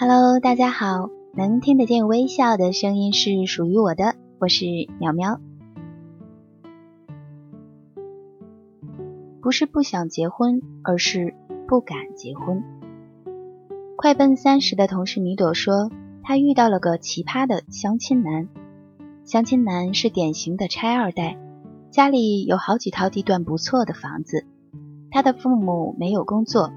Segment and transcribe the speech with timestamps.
[0.00, 4.64] Hello，大家好，能听得见微笑的声音是属于我的，我是
[4.98, 5.38] 苗苗。
[9.42, 11.34] 不是不想结婚，而是
[11.68, 12.64] 不敢结婚。
[13.94, 15.90] 快奔三十的同事米朵说，
[16.22, 18.48] 她遇到了个奇葩的相亲男。
[19.24, 21.36] 相亲男是典型的拆二代，
[21.90, 24.46] 家里有好几套地段不错的房子，
[25.10, 26.72] 他的父母没有工作，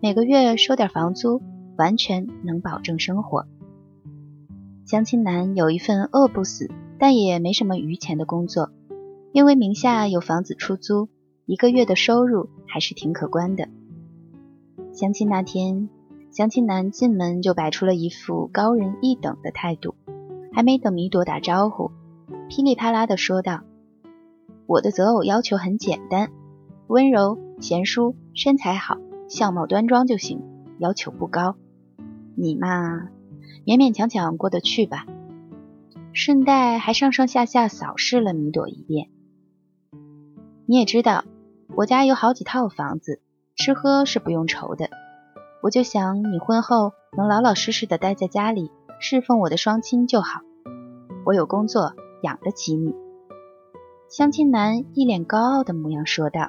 [0.00, 1.42] 每个月收点房租。
[1.80, 3.46] 完全能保证生活。
[4.84, 8.70] 相亲男有一份饿不死，但也没什么余钱的工作，
[9.32, 11.08] 因为名下有房子出租，
[11.46, 13.66] 一个月的收入还是挺可观的。
[14.92, 15.88] 相亲那天，
[16.30, 19.94] 相亲男进门就摆出了一副高人一等的态度，
[20.52, 21.92] 还没等米朵打招呼，
[22.50, 23.62] 噼里啪啦的说道
[24.68, 26.30] ：“我的择偶要求很简单，
[26.88, 28.98] 温柔、贤淑、身材好、
[29.30, 30.42] 相貌端庄就行，
[30.78, 31.56] 要求不高。”
[32.40, 33.10] 你嘛，
[33.66, 35.04] 勉勉强强过得去吧。
[36.14, 39.10] 顺带还上上下下扫视了米朵一遍。
[40.64, 41.24] 你也知道，
[41.76, 43.20] 我家有好几套房子，
[43.56, 44.88] 吃喝是不用愁的。
[45.62, 50.40] 我就想你婚后能老老实实的待在家里，侍奉我的双亲就好。
[51.26, 52.94] 我有工作，养得起你。
[54.08, 56.48] 相亲男一脸高傲的模样说道。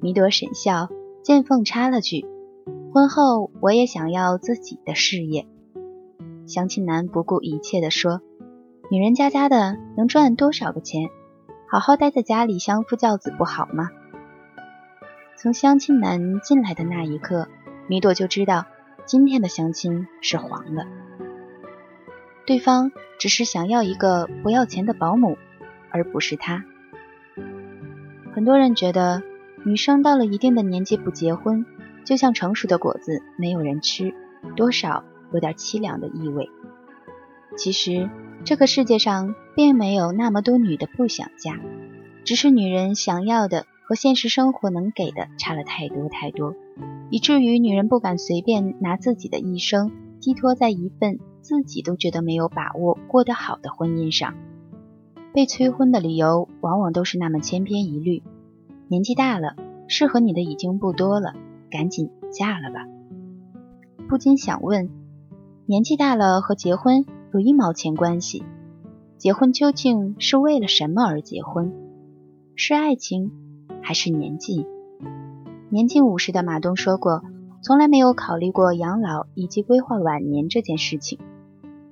[0.00, 0.88] 米朵沈笑，
[1.24, 2.24] 见缝插了句。
[2.92, 5.46] 婚后我也想要自己的事业。
[6.46, 8.20] 相亲男不顾一切地说
[8.92, 11.08] ：“女人家家的能赚多少个钱？
[11.70, 13.88] 好好待在家里相夫教子不好吗？”
[15.40, 17.48] 从相亲男进来的那一刻，
[17.88, 18.66] 米朵就知道
[19.06, 20.84] 今天的相亲是黄了。
[22.44, 25.38] 对方只是想要一个不要钱的保姆，
[25.90, 26.62] 而不是他。
[28.34, 29.22] 很多人觉得
[29.64, 31.64] 女生到了一定的年纪不结婚。
[32.04, 34.14] 就像成熟的果子没有人吃，
[34.56, 36.48] 多少有点凄凉的意味。
[37.56, 38.08] 其实
[38.44, 41.60] 这个世界上并没有那么多女的不想嫁，
[42.24, 46.54] 只是女人想要的和现实生活能给的差了太多太多，
[47.10, 54.34] 以至于女人不敢随便拿自己的一生寄托在一份自己都觉得没有把握过得好的婚姻上。
[55.34, 58.22] 被催婚的理由往往都是那么千篇一律：
[58.88, 59.56] 年纪大了，
[59.88, 61.34] 适合你的已经不多了。
[61.72, 62.86] 赶紧嫁了吧！
[64.06, 64.90] 不禁想问：
[65.64, 68.44] 年纪大了和结婚有一毛钱关系？
[69.16, 71.72] 结婚究竟是为了什么而结婚？
[72.56, 73.32] 是爱情
[73.80, 74.66] 还是年纪？
[75.70, 77.22] 年近五十的马东说过，
[77.62, 81.18] 从来没有考虑过养老以及规划晚年这件事情。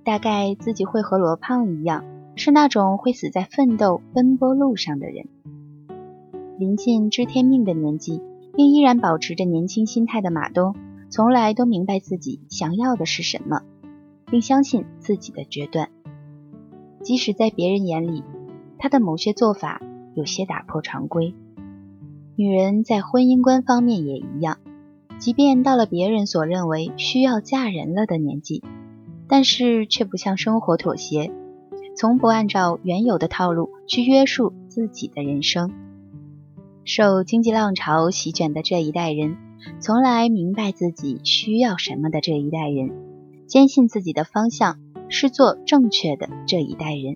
[0.04, 2.04] 大概自己会和罗胖一样，
[2.36, 5.26] 是那种会死在奋斗奔波路上的人。
[6.58, 8.20] 临近知天命的年纪。
[8.60, 10.74] 并依然保持着年轻心态的马东，
[11.08, 13.62] 从来都明白自己想要的是什么，
[14.26, 15.88] 并相信自己的决断。
[17.02, 18.22] 即使在别人眼里，
[18.76, 19.80] 他的某些做法
[20.14, 21.34] 有些打破常规。
[22.36, 24.58] 女人在婚姻观方面也一样，
[25.18, 28.62] 即便到了别人所认为需要嫁人了的年纪，
[29.26, 31.32] 但是却不向生活妥协，
[31.96, 35.72] 从不按照原有的套路去约束自己的人生。
[36.84, 39.36] 受经济浪潮席卷的这一代人，
[39.80, 42.90] 从来明白自己需要什么的这一代人，
[43.46, 47.14] 坚信自己的方向是做正确的这一代人，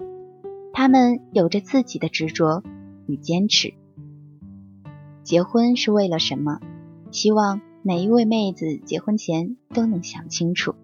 [0.73, 2.63] 他们有着自己的执着
[3.07, 3.75] 与坚持。
[5.23, 6.61] 结婚是为了什么？
[7.11, 10.75] 希望每一位妹子结婚前都能想清楚。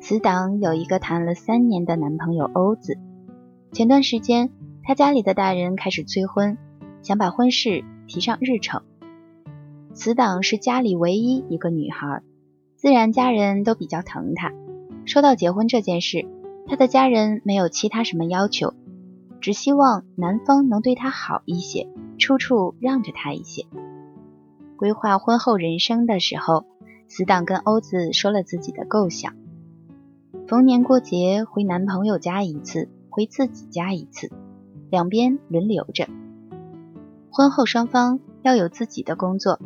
[0.00, 2.98] 此党有一个谈了三年的男朋友欧子，
[3.72, 4.50] 前段时间
[4.82, 6.56] 他家里的大人开始催婚。
[7.04, 8.82] 想把婚事提上日程。
[9.92, 12.22] 此党是家里唯一一个女孩，
[12.74, 14.52] 自然家人都比较疼她。
[15.04, 16.26] 说到结婚这件事，
[16.66, 18.72] 她的家人没有其他什么要求，
[19.42, 21.86] 只希望男方能对她好一些，
[22.18, 23.66] 处处让着她一些。
[24.76, 26.64] 规划婚后人生的时候，
[27.06, 29.34] 死党跟欧子说了自己的构想：
[30.48, 34.32] 逢年过节回男朋友家一次，回自己家一次，
[34.90, 36.08] 两边轮流着。
[37.36, 39.58] 婚后双方要有自己的工作，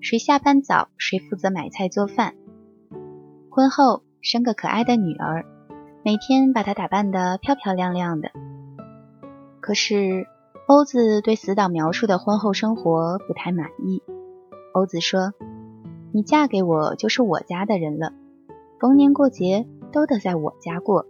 [0.00, 2.34] 谁下班早谁负责买菜做饭。
[3.50, 5.44] 婚后生个可爱的女儿，
[6.02, 8.30] 每天把她打扮得漂漂亮亮的。
[9.60, 10.26] 可是
[10.66, 14.02] 欧子对死党描述的婚后生活不太满意。
[14.72, 15.34] 欧子说
[16.14, 18.14] ：“你嫁给我就是我家的人了，
[18.80, 21.04] 逢年过节都得在我家过。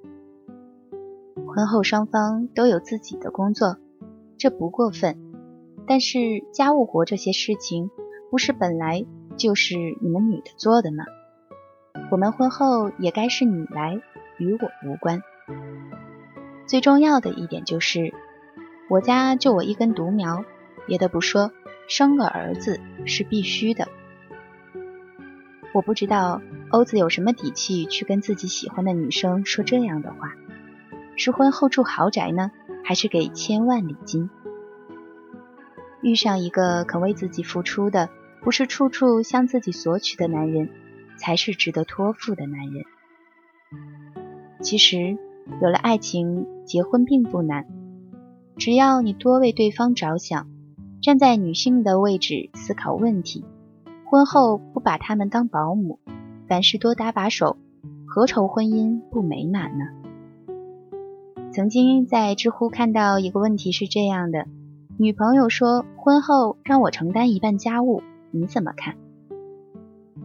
[1.47, 3.77] 婚后双方都有自己的工作，
[4.37, 5.17] 这不过分。”
[5.87, 7.91] 但是家务活这些事情，
[8.31, 9.05] 不是本来
[9.37, 11.05] 就是你们女的做的吗？
[12.11, 14.01] 我们婚后也该是你来，
[14.39, 15.23] 与我无关。
[16.67, 18.15] 最重要的一点就是，
[18.89, 20.45] 我家就我一根独苗，
[20.87, 21.51] 别的不说，
[21.89, 23.89] 生个儿子是必须的。
[25.75, 26.41] 我不知道
[26.71, 30.35] 欧子有什么底气去跟自己喜欢的女生说这样的话，
[31.17, 32.51] 是婚后住豪宅呢，
[32.85, 34.31] 还是给千万礼金？
[36.03, 38.11] 遇上一个肯为自己付出的，
[38.41, 40.69] 不是处处向自己索取的男人，
[41.17, 42.85] 才是值得托付的男人。
[44.61, 45.17] 其实，
[45.61, 47.67] 有了爱情，结婚并不难，
[48.57, 50.49] 只要你多为对方着想，
[51.01, 53.45] 站在女性的位置思考问题。
[54.05, 55.99] 婚后不把他们当保姆，
[56.49, 57.57] 凡事多搭把手，
[58.07, 59.87] 何愁婚姻不美满呢？
[61.53, 64.47] 曾经在知乎看到一个问题是这样的：
[65.03, 68.95] 女朋友说婚后让我承担一半家务，你怎么看？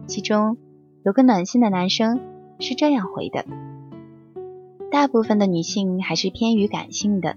[0.06, 0.56] 其中
[1.02, 2.20] 有个暖心的男生
[2.60, 3.44] 是这样回的：
[4.92, 7.34] 大部分的女性还是偏于感性的，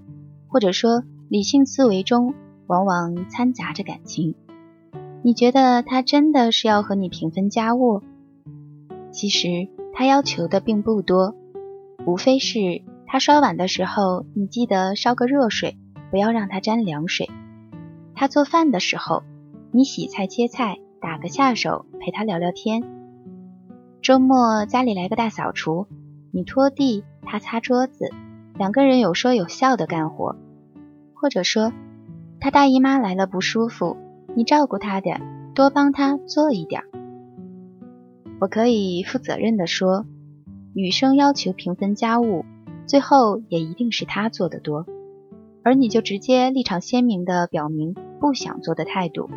[0.49, 2.35] 或者说理性思维中
[2.67, 4.35] 往往掺杂着感情。
[5.23, 8.03] 你觉得他真的是要和你平分家务？
[9.09, 11.33] 其实他要求的并不多，
[12.05, 15.75] 无非是他刷碗的时候，你记得烧个热水，
[16.11, 17.25] 不要让他沾凉水；
[18.13, 19.23] 他做饭的时候，
[19.71, 22.83] 你洗菜切菜，打个下手，陪他聊聊天；
[24.01, 25.87] 周末家里来个大扫除，
[26.31, 28.09] 你拖地，他擦桌子，
[28.57, 30.35] 两个人有说有笑的干活；
[31.15, 31.71] 或者说
[32.39, 33.97] 他大姨妈来了不舒服。
[34.33, 35.21] 你照顾他点，
[35.55, 36.83] 多帮他做一点。
[38.39, 40.05] 我可以负责任的说，
[40.73, 42.45] 女生要求平分家务，
[42.85, 44.85] 最后也一定是他做的多，
[45.63, 49.29] 而你就直接立场鲜明的表明不想做的态度。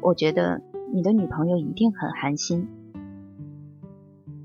[0.00, 0.62] 我觉得
[0.92, 2.68] 你的女朋友一定很寒心。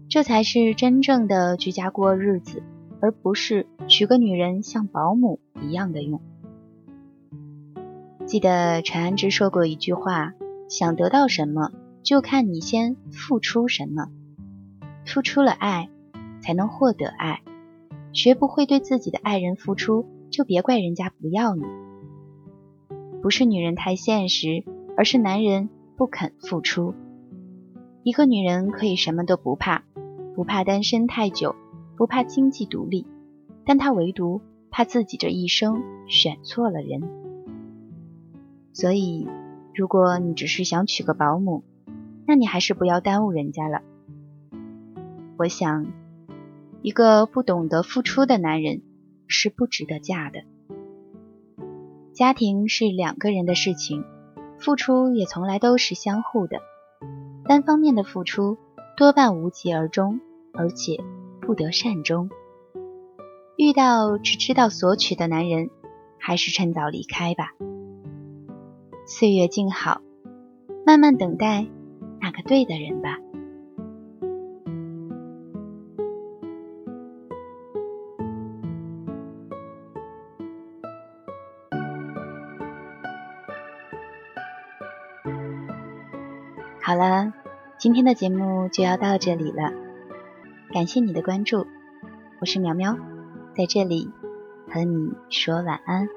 [0.07, 2.63] 这才是真正的居家过日子，
[2.99, 6.19] 而不是娶个女人像保姆一样的用。
[8.25, 10.33] 记得陈安之说过一句话
[10.67, 11.71] ：“想得到什么，
[12.01, 14.07] 就看你先付出什么。
[15.05, 15.89] 付出了爱，
[16.41, 17.41] 才能获得爱。
[18.13, 20.05] 学不会对自己的爱人付出，
[20.39, 21.63] 就别怪人家不要你。
[23.21, 24.63] 不是女人太现实，
[24.95, 26.95] 而是男人不肯付出。
[28.03, 29.83] 一个女人可以什么都不怕，
[30.35, 31.57] 不怕单身太久，
[31.97, 33.05] 不怕经济独立，
[33.65, 34.39] 但她唯独
[34.71, 37.01] 怕自己这一生选错了人。”
[38.71, 39.27] 所以，
[39.75, 41.65] 如果你只是想娶个保姆，
[42.25, 43.81] 那你还是不要耽误人家了。
[45.35, 45.87] 我想，
[46.81, 48.83] 一个不懂得付出的男人
[49.29, 50.41] 是不值得嫁的。
[52.11, 54.03] 家庭是两个人的事情，
[54.59, 56.59] 付出也从来都是相互的。
[57.45, 58.57] 单方面的付出
[58.97, 60.19] 多半无疾而终，
[60.53, 61.01] 而且
[61.39, 62.29] 不得善终。
[63.55, 65.69] 遇到只知道索取的男人，
[66.17, 67.53] 还是趁早离开吧。
[69.05, 70.01] 岁月静好，
[70.85, 71.65] 慢慢等待
[72.19, 73.17] 那个对的人吧。
[86.89, 87.31] 好了，
[87.77, 89.71] 今天的节目就要到这里了，
[90.73, 91.67] 感谢你的关注，
[92.41, 92.97] 我是苗苗，
[93.55, 94.09] 在这里
[94.67, 96.09] 和你说晚安。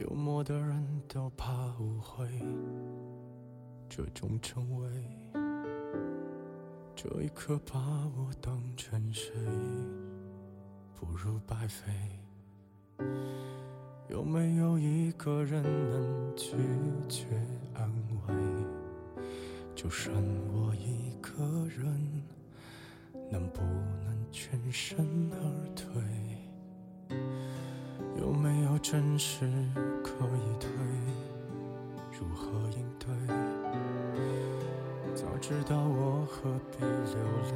[0.00, 2.26] 幽默的人都怕误会，
[3.86, 4.88] 这种称谓，
[6.96, 7.78] 这一刻把
[8.16, 9.34] 我当成谁，
[10.94, 11.92] 不如白费。
[14.08, 16.56] 有没有一个人能拒
[17.06, 17.26] 绝
[17.74, 17.92] 安
[18.26, 18.34] 慰？
[19.74, 20.14] 就剩
[20.50, 22.22] 我一个人，
[23.30, 26.19] 能不能全身而退？
[28.82, 29.46] 真实？
[30.02, 30.70] 可以退，
[32.18, 33.06] 如何应对？
[35.14, 36.90] 早知道我何必流
[37.52, 37.54] 泪？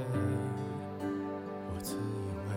[1.75, 1.99] 我自以
[2.47, 2.53] 为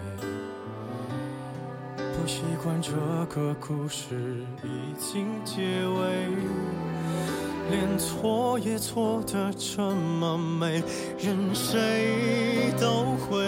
[2.13, 2.91] 不习惯这
[3.33, 6.27] 个故事已经结尾，
[7.71, 10.83] 连错也错的这么美，
[11.17, 13.45] 任谁都会。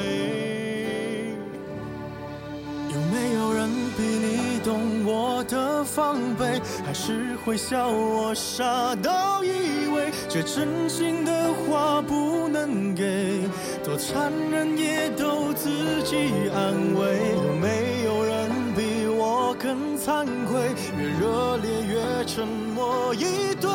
[2.91, 6.61] 有没有人比你懂我的防备？
[6.85, 13.47] 还是会笑我傻到以为这真心的话不能给？
[13.83, 15.69] 多残忍也都自
[16.03, 16.15] 己
[16.53, 17.33] 安慰。
[17.35, 20.73] 有没有人比我更惭愧？
[20.97, 23.69] 越热烈越沉默以对。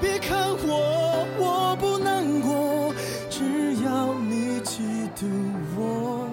[0.00, 2.92] 别看我，我不难过，
[3.30, 3.42] 只
[3.84, 4.82] 要你记
[5.16, 5.26] 得
[5.76, 6.28] 我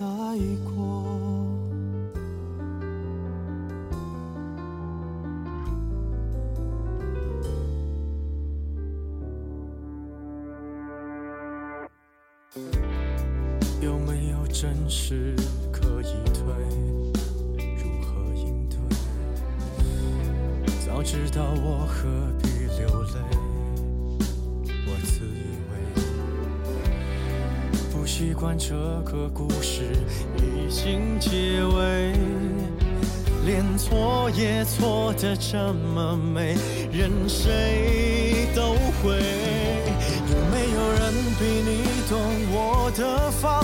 [0.00, 0.06] 来
[0.64, 0.73] 过。
[14.54, 15.34] 真实
[15.72, 16.44] 可以退？
[17.76, 18.78] 如何应对？
[20.86, 22.08] 早知道我何
[22.40, 22.46] 必
[22.78, 23.18] 流泪？
[24.86, 25.72] 我自以为
[27.90, 29.90] 不习惯这个故事
[30.36, 32.12] 已经结尾，
[33.44, 36.56] 连错也错的这么美，
[36.92, 39.18] 任谁都会。
[40.30, 42.12] 有没有人比你懂
[42.52, 43.63] 我的防备？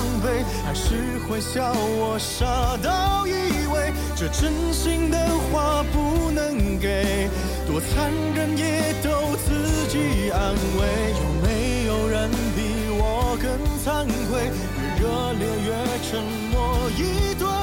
[0.71, 3.33] 还是会笑我傻到以
[3.75, 5.19] 为这真心的
[5.51, 7.29] 话不能给？
[7.67, 10.87] 多残忍也都自己安慰。
[11.19, 13.51] 有没有人比我更
[13.83, 14.53] 惭愧？
[15.01, 15.75] 越热烈越
[16.09, 16.23] 沉
[16.53, 17.60] 默以对。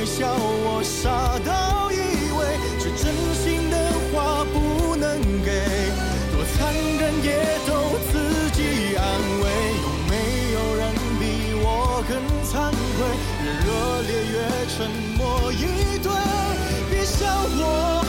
[0.00, 1.10] 会笑我傻
[1.44, 1.94] 到以
[2.32, 2.40] 为
[2.78, 3.76] 这真心的
[4.08, 5.52] 话不能给？
[6.32, 7.28] 多残忍也
[7.68, 8.16] 都自
[8.56, 9.04] 己安
[9.42, 9.44] 慰。
[9.84, 10.12] 有没
[10.54, 10.80] 有人
[11.20, 12.16] 比我更
[12.48, 12.98] 惭愧？
[13.44, 13.68] 越热
[14.08, 14.40] 烈越
[14.72, 14.88] 沉
[15.18, 16.08] 默以对。
[16.88, 17.99] 别笑，我